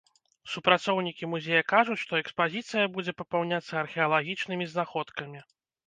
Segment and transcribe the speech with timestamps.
[0.53, 5.39] Супрацоўнікі музея кажуць, што экспазіцыя будзе папаўняцца археалагічнымі знаходкамі.